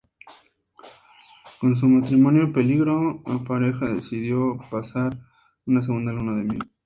Con 1.59 1.75
su 1.75 1.87
matrimonio 1.87 2.45
en 2.45 2.53
peligro, 2.53 3.21
la 3.27 3.37
pareja 3.43 3.85
decidió 3.87 4.57
pasar 4.71 5.15
una 5.67 5.83
segunda 5.83 6.11
luna 6.11 6.33
de 6.37 6.43
miel. 6.43 6.71